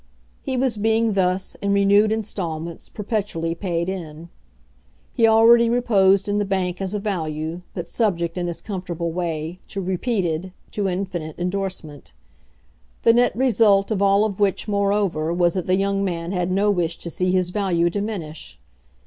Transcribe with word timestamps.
He 0.41 0.57
was 0.57 0.77
being 0.77 1.13
thus, 1.13 1.53
in 1.61 1.73
renewed 1.73 2.11
instalments, 2.11 2.89
perpetually 2.89 3.53
paid 3.53 3.87
in; 3.87 4.29
he 5.13 5.27
already 5.27 5.69
reposed 5.69 6.27
in 6.27 6.39
the 6.39 6.43
bank 6.43 6.81
as 6.81 6.95
a 6.95 6.99
value, 6.99 7.61
but 7.75 7.87
subject, 7.87 8.35
in 8.35 8.47
this 8.47 8.63
comfortable 8.63 9.11
way, 9.11 9.59
to 9.67 9.79
repeated, 9.79 10.53
to 10.71 10.87
infinite 10.89 11.37
endorsement. 11.37 12.13
The 13.03 13.13
net 13.13 13.35
result 13.35 13.91
of 13.91 14.01
all 14.01 14.25
of 14.25 14.39
which, 14.39 14.67
moreover, 14.67 15.31
was 15.31 15.53
that 15.53 15.67
the 15.67 15.77
young 15.77 16.03
man 16.03 16.31
had 16.31 16.49
no 16.49 16.71
wish 16.71 16.97
to 16.97 17.11
see 17.11 17.29
his 17.31 17.51
value 17.51 17.91
diminish. 17.91 18.57